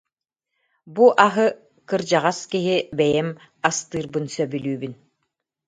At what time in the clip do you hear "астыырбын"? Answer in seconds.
3.67-4.25